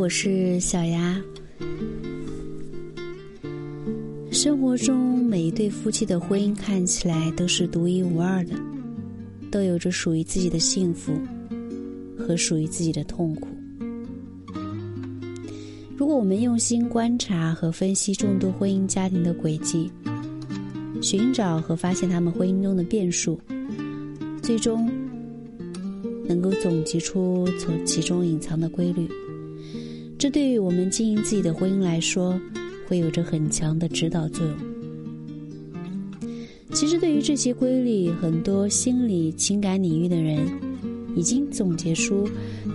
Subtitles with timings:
[0.00, 1.22] 我是小牙。
[4.32, 8.54] 生活中每一对夫妻的婚姻看起来都是独一无二的，
[9.50, 11.12] 都有着属于自己的幸福
[12.16, 13.48] 和属于自己的痛苦。
[15.98, 19.92] 如果我们用心观察和分析众多婚姻家庭的轨迹，
[21.02, 23.38] 寻找和发现他们婚姻中的变数，
[24.40, 24.90] 最终
[26.26, 29.06] 能够总结出从其中隐藏的规律。
[30.20, 32.38] 这对于我们经营自己的婚姻来说，
[32.86, 34.54] 会有着很强的指导作用。
[36.74, 40.46] 其实，对于这些规律，很多心理情感领域的人
[41.16, 42.28] 已经总结出，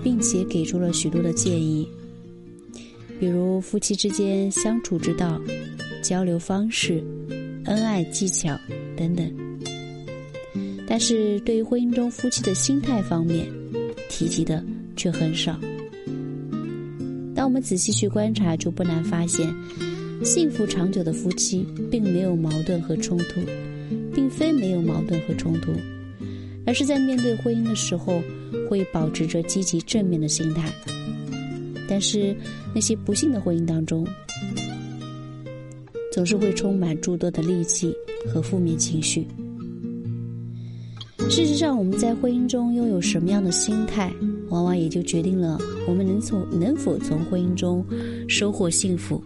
[0.04, 1.88] 并且给出了许多的建议。
[3.20, 5.40] 比如夫妻之间相处之道、
[6.02, 7.04] 交流方式、
[7.66, 8.58] 恩爱技巧
[8.98, 9.32] 等等，
[10.88, 13.48] 但是对于婚姻中夫妻的心态方面，
[14.10, 15.56] 提及的却很少。
[17.46, 19.48] 当我们仔细去观察，就不难发现，
[20.24, 23.40] 幸福长久的夫妻并没有矛盾和冲突，
[24.12, 25.72] 并非没有矛盾和冲突，
[26.66, 28.20] 而是在面对婚姻的时候，
[28.68, 30.74] 会保持着积极正面的心态。
[31.88, 32.36] 但是，
[32.74, 34.04] 那些不幸的婚姻当中，
[36.12, 37.94] 总是会充满诸多的戾气
[38.26, 39.28] 和负面情绪。
[41.30, 44.12] 事实上，我们在婚姻中拥有什么样的心态，
[44.50, 45.58] 往往也就决定了
[45.88, 47.86] 我们能从能否从婚姻中
[48.28, 49.22] 收获幸福。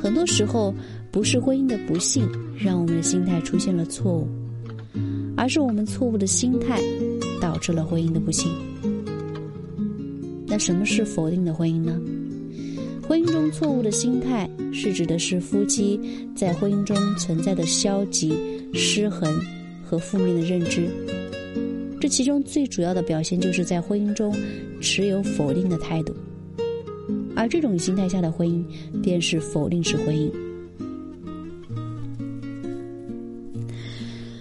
[0.00, 0.74] 很多时候，
[1.10, 4.26] 不是婚姻的不幸让我们的心态出现了错误，
[5.36, 6.80] 而是我们错误的心态
[7.40, 8.50] 导致了婚姻的不幸。
[10.46, 12.00] 那什么是否定的婚姻呢？
[13.08, 16.00] 婚姻中错误的心态是指的是夫妻
[16.34, 18.34] 在婚姻中存在的消极、
[18.72, 19.32] 失衡
[19.84, 20.88] 和负面的认知。
[22.02, 24.34] 这其中最主要的表现就是在婚姻中
[24.80, 26.12] 持有否定的态度，
[27.36, 28.64] 而这种心态下的婚姻
[29.00, 30.28] 便是否定式婚姻。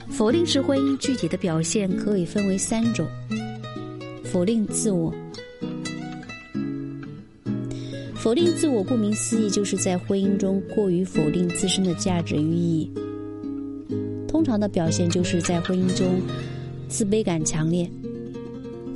[0.09, 3.05] 否定式婚姻具体的表现可以分为三种：
[4.23, 5.13] 否定自我。
[8.15, 12.91] 否定自我，顾名思义，就是在婚姻中过于否定自身的价值与意义。
[14.27, 16.19] 通常的表现就是在婚姻中
[16.91, 17.89] 自卑感强烈，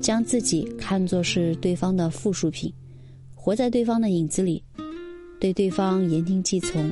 [0.02, 2.72] 将自己看作是对方的附属品，
[3.34, 4.62] 活在对方的影子里，
[5.40, 6.92] 对对方言听计从，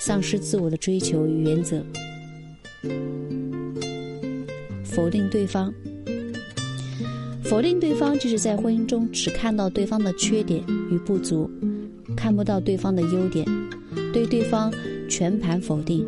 [0.00, 1.80] 丧失自我的追求与原则。
[4.82, 5.72] 否定对方，
[7.44, 11.48] 否定对方，就是在婚姻中只看到对方的缺点与不足。
[12.16, 13.46] 看不到对方的优点，
[14.12, 14.70] 对对方
[15.08, 16.04] 全盘否定，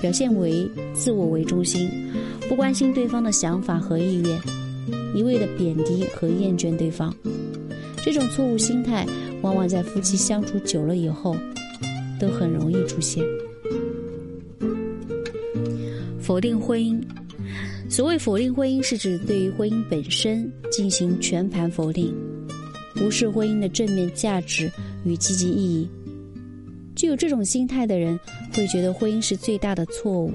[0.00, 1.90] 表现为自我为中心，
[2.48, 4.40] 不关心对方的想法和意愿，
[5.14, 7.14] 一味的贬低和厌倦对方。
[8.02, 9.04] 这种错误心态，
[9.42, 11.36] 往往在夫妻相处久了以后，
[12.20, 13.24] 都很容易出现。
[16.20, 17.00] 否定婚姻，
[17.88, 22.14] 所谓否定婚姻，是指对于婚姻本身进行全盘否定。
[23.00, 24.70] 无视婚姻的正面价值
[25.04, 25.88] 与积极意义，
[26.94, 28.18] 具有这种心态的人
[28.54, 30.32] 会觉得婚姻是最大的错误。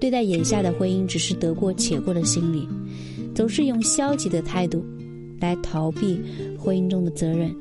[0.00, 2.66] 对待眼下的婚姻只是得过且过的心理，
[3.34, 4.82] 总是用消极的态度
[5.38, 6.18] 来逃避
[6.58, 7.54] 婚姻中的责任，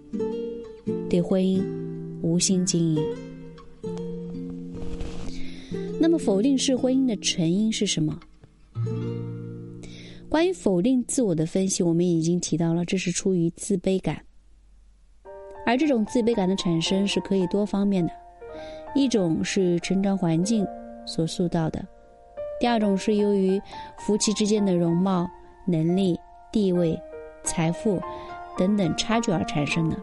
[1.09, 1.61] 对婚姻
[2.21, 3.03] 无心经营。
[5.99, 8.17] 那么，否定式婚姻的成因是什么？
[10.29, 14.17] 关于否定自我的分析，我们已经提到了，这是出于自卑感。
[15.65, 18.13] 而这种自卑感的产生是可以多方面的，
[18.95, 20.65] 一种是成长环境
[21.05, 21.85] 所塑造的，
[22.59, 23.61] 第二种是由于
[23.97, 25.29] 夫妻之间的容貌、
[25.65, 26.19] 能力、
[26.51, 26.99] 地位、
[27.43, 27.99] 财富
[28.57, 29.95] 等等差距而产生的，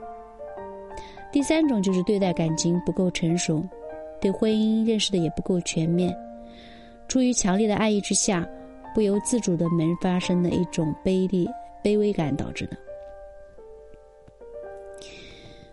[1.30, 3.62] 第三种就是对待感情不够成熟，
[4.20, 6.16] 对婚姻认识的也不够全面，
[7.08, 8.46] 出于强烈的爱意之下。
[8.94, 11.46] 不由自主的萌发生的一种卑劣、
[11.84, 12.76] 卑微感导致的。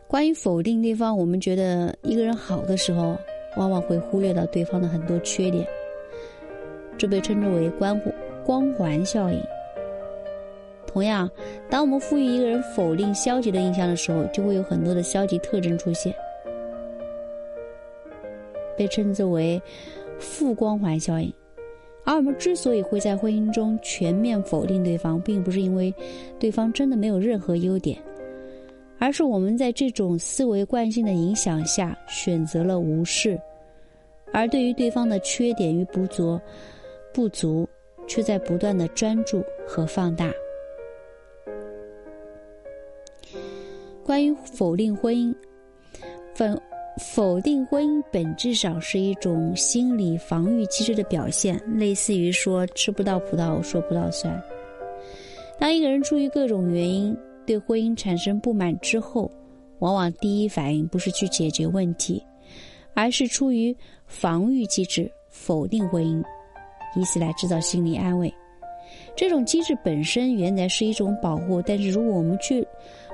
[0.09, 3.17] 关于否定对方，我们觉得一个人好的时候，
[3.55, 5.65] 往往会忽略到对方的很多缺点，
[6.97, 7.99] 这被称之为光
[8.45, 9.39] 光环效应。
[10.85, 11.29] 同样，
[11.69, 16.13] 当我们赋予一个人否定、消极的印象的时候，就会有很多的消极特征出现，
[18.77, 19.59] 被称之为
[20.19, 21.33] 负光环效应。
[22.05, 25.91] 而我们之所以会在婚姻中全面否定对方，并不是因为
[26.37, 27.97] 对方真的没有任何优点，
[28.99, 33.39] 而是我们在这种思维惯性的影响下选择了无视，
[34.31, 36.39] 而对于对方的缺点与不足，
[37.13, 37.67] 不足
[38.07, 40.31] 却在不断的专注和放大。
[44.03, 45.33] 关于否定婚姻，
[46.35, 46.45] 否
[46.99, 54.43] 否定婚姻本质上是一种心理防御机制的表现，类似于说吃不到葡萄说葡萄酸。
[55.57, 59.31] 当一个人出于各种原因对婚姻产生不满之后，
[59.79, 62.21] 往往第一反应不是去解决问题，
[62.93, 63.75] 而是出于
[64.05, 66.23] 防御机制否定婚姻，
[66.95, 68.33] 以此来制造心理安慰。
[69.15, 72.67] 这种机制本身原来是一种保护，但是如果我们去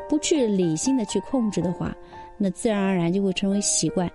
[0.07, 1.95] 不去理性的去控制的话，
[2.37, 4.09] 那自然而然就会成为习惯，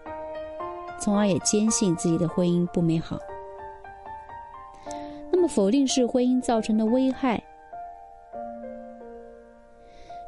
[0.98, 3.18] 从而也坚信自己的婚姻不美好。
[5.30, 7.42] 那么，否定式婚姻造成的危害，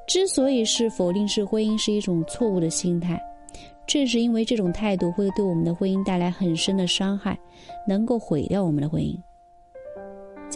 [0.06, 3.18] 之所以是否定式婚姻是一种错误的心态，
[3.86, 7.38] 正是因为这种态度会对我们的婚姻带来很深的伤害，
[7.88, 9.16] 能够毁掉我们的婚姻。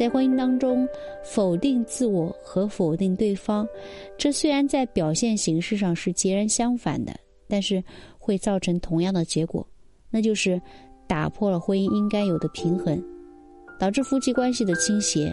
[0.01, 0.89] 在婚姻当中，
[1.23, 3.69] 否定自我和否定对方，
[4.17, 7.15] 这虽然在表现形式上是截然相反的，
[7.47, 7.85] 但是
[8.19, 9.67] 会造成同样的结果，
[10.09, 10.59] 那就是
[11.07, 12.99] 打破了婚姻应该有的平衡，
[13.79, 15.31] 导致夫妻关系的倾斜，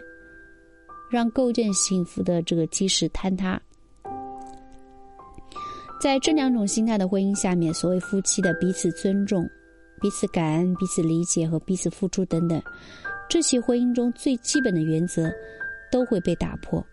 [1.09, 3.57] 让构建幸福的这个基石坍塌。
[6.01, 9.47] 在这两种心态的婚姻下面，所谓夫妻的彼此尊重、
[10.01, 12.61] 彼此感恩、彼此理解和彼此付出等等。
[13.29, 15.29] 这些婚姻中最基本的原则
[15.91, 16.83] 都会被打破，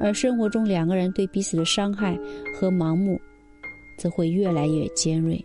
[0.00, 2.18] 而生活中两个人对彼此的伤害
[2.54, 3.20] 和盲目，
[3.98, 5.44] 则会越来越尖锐。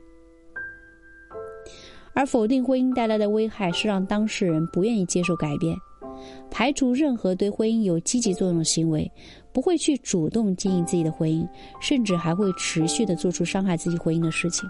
[2.14, 5.76] 而否定婚姻带来的危害是让当事人不愿意接受改变，
[6.50, 9.12] 排除任何对婚姻有积极作用的行为，
[9.52, 11.48] 不会去主动经营自己的婚姻，
[11.82, 14.70] 甚至还会持续的做出伤害自己婚姻的事情。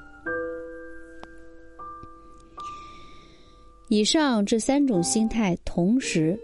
[3.93, 6.35] 以上这三种心态同时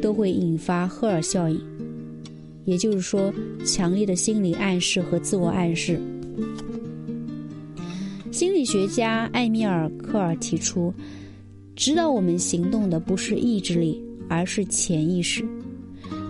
[0.00, 1.60] 都会引发赫尔效应，
[2.64, 3.34] 也就是说，
[3.64, 6.00] 强烈的心理暗示和自我暗示。
[8.30, 10.94] 心理学家艾米尔·科尔提出，
[11.74, 15.44] 指导我们行动的不是意志力，而是潜意识。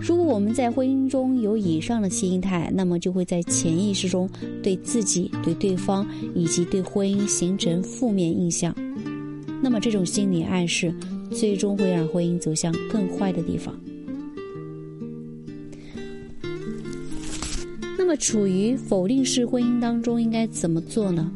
[0.01, 4.27] 如果我们在婚姻中有以上的心态，那么就会在潜意识中
[4.63, 6.03] 对自己、对对方
[6.33, 8.75] 以及对婚姻形成负面印象。
[9.61, 10.93] 那么，这种心理暗示
[11.31, 13.73] 最终会让婚姻走向更坏的地方。
[17.97, 21.31] 那么，处于否定式婚姻当中，应该怎么做呢？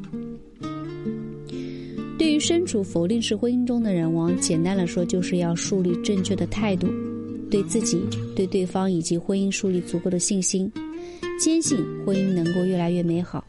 [2.17, 6.87] 对于身处否定式婚姻中的人，往简单来说，就是要树立正确的态度，
[7.49, 7.99] 对自己、
[8.35, 10.71] 对对方以及婚姻树立足够的信心，
[11.39, 13.43] 坚信婚姻能够越来越美好，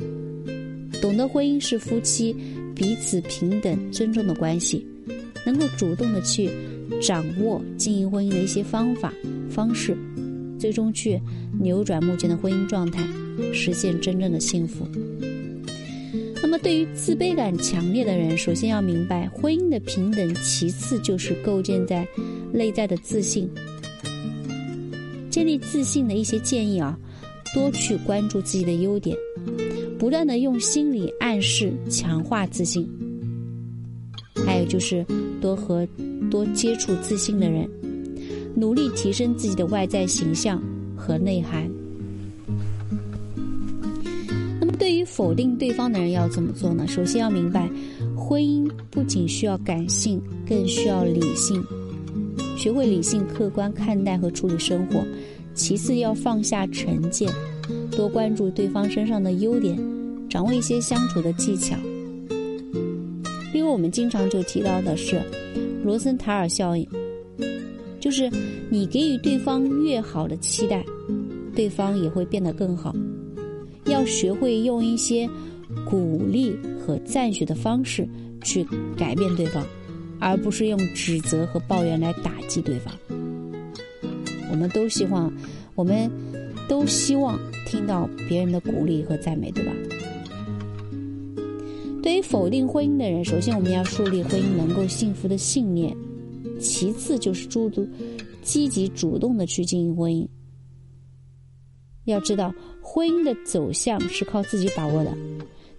[1.02, 2.34] 懂得婚姻是夫妻。
[2.74, 4.84] 彼此平等尊重的关系，
[5.44, 6.50] 能够主动的去
[7.02, 9.12] 掌握经营婚姻的一些方法
[9.50, 9.94] 方式，
[10.58, 11.20] 最终去
[11.60, 13.06] 扭转目前的婚姻状态，
[13.52, 14.88] 实现真正的幸福。
[16.42, 22.08] 那么，对于自卑感强烈的人，首先要明白婚姻的平等，其次就是构建在
[22.52, 23.48] 内在的自信。
[25.30, 26.98] 建立自信的一些建议啊，
[27.54, 29.16] 多去关注自己的优点。
[30.02, 32.84] 不断的用心理暗示强化自信，
[34.44, 35.06] 还有就是
[35.40, 35.86] 多和
[36.28, 37.70] 多接触自信的人，
[38.56, 40.60] 努力提升自己的外在形象
[40.96, 41.70] 和内涵。
[44.58, 46.84] 那么，对于否定对方的人要怎么做呢？
[46.88, 47.70] 首先要明白，
[48.16, 51.62] 婚姻不仅需要感性，更需要理性，
[52.56, 55.06] 学会理性客观看待和处理生活。
[55.54, 57.32] 其次，要放下成见。
[57.92, 59.78] 多关注对方身上的优点，
[60.32, 61.76] 掌握一些相处的技巧。
[63.52, 65.20] 因为，我们经常就提到的是
[65.84, 66.88] 罗森塔尔效应，
[68.00, 68.30] 就是
[68.70, 70.82] 你给予对方越好的期待，
[71.54, 72.96] 对方也会变得更好。
[73.84, 75.28] 要学会用一些
[75.84, 78.08] 鼓励和赞许的方式
[78.42, 79.62] 去改变对方，
[80.18, 82.94] 而不是用指责和抱怨来打击对方。
[84.50, 85.30] 我们都希望，
[85.74, 86.10] 我们。
[86.68, 89.72] 都希望听到别人的鼓励和赞美，对吧？
[92.02, 95.96] 对于否定婚姻的人，首先我们要树立婚姻能够幸福的信念，
[96.60, 97.86] 其次就是诸多
[98.42, 100.26] 积极主动的去经营婚姻。
[102.06, 105.16] 要知道，婚姻的走向是靠自己把握的，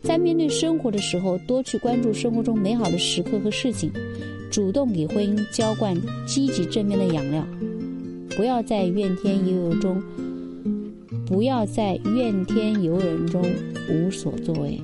[0.02, 3.92] 在面对生活的时候，多去关注生活中美好的时刻和事情，
[4.50, 5.94] 主动给婚姻浇灌
[6.26, 7.46] 积极正面的养料，
[8.30, 10.02] 不要在怨天尤人中。
[11.26, 13.42] 不要在怨天尤人中
[13.90, 14.80] 无所作为。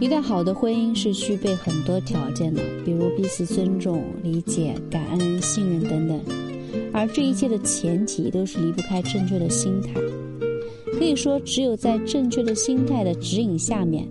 [0.00, 6.20] 一段好的婚姻是具备很多条件的，比如彼此尊重、理解、感恩、信任等等。
[6.92, 9.92] 而这一切的前提都是离不开正确的心态。
[10.92, 14.06] 可以说，只有在正确的心态的指引下面，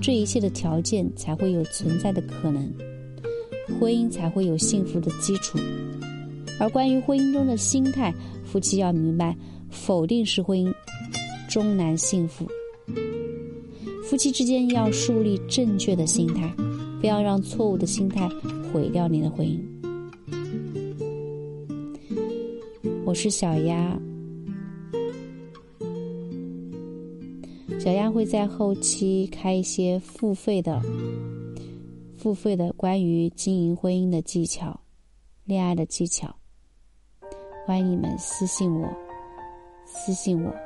[0.00, 2.72] 这一切的条件才会有存在的可能，
[3.78, 5.58] 婚姻才会有幸福的基础。
[6.58, 8.12] 而关于婚姻中的心态，
[8.42, 9.36] 夫妻要明白，
[9.68, 10.72] 否定式婚姻
[11.46, 12.46] 终难幸福。
[14.08, 16.48] 夫妻之间要树立正确的心态，
[17.00, 18.28] 不要让错误的心态
[18.72, 19.60] 毁掉你的婚姻。
[23.04, 24.00] 我是小丫，
[27.80, 30.80] 小丫会在后期开一些付费的、
[32.16, 34.78] 付费的关于经营婚姻的技巧、
[35.44, 36.32] 恋爱的技巧，
[37.66, 38.88] 欢迎你们私信我，
[39.84, 40.65] 私信我。